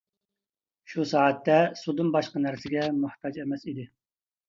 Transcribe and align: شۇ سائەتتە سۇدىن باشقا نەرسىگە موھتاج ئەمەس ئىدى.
شۇ 0.93 1.05
سائەتتە 1.11 1.59
سۇدىن 1.83 2.11
باشقا 2.17 2.45
نەرسىگە 2.49 2.91
موھتاج 2.99 3.43
ئەمەس 3.45 3.71
ئىدى. 3.73 3.91